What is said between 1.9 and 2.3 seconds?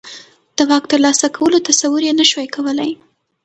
یې نه